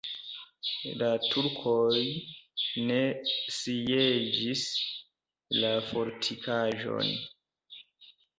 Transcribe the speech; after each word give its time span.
La 1.01 1.09
turkoj 1.25 2.01
ne 2.87 2.97
sieĝis 3.59 4.65
la 5.61 5.71
fortikaĵon. 5.91 7.13